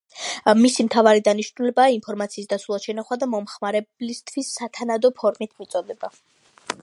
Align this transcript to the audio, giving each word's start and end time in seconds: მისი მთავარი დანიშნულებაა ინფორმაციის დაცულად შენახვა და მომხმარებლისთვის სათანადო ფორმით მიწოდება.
მისი 0.59 0.85
მთავარი 0.85 1.21
დანიშნულებაა 1.27 1.91
ინფორმაციის 1.97 2.49
დაცულად 2.55 2.87
შენახვა 2.87 3.19
და 3.25 3.29
მომხმარებლისთვის 3.35 4.51
სათანადო 4.61 5.15
ფორმით 5.23 5.55
მიწოდება. 5.61 6.13